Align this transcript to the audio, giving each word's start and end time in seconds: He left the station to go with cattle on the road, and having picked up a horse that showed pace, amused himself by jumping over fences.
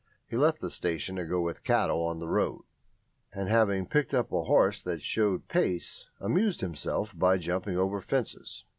He 0.25 0.35
left 0.35 0.61
the 0.61 0.71
station 0.71 1.15
to 1.17 1.25
go 1.25 1.41
with 1.41 1.63
cattle 1.63 2.01
on 2.03 2.17
the 2.17 2.27
road, 2.27 2.63
and 3.31 3.47
having 3.47 3.85
picked 3.85 4.15
up 4.15 4.31
a 4.31 4.45
horse 4.45 4.81
that 4.81 5.03
showed 5.03 5.47
pace, 5.47 6.07
amused 6.19 6.61
himself 6.61 7.13
by 7.15 7.37
jumping 7.37 7.77
over 7.77 8.01
fences. 8.01 8.65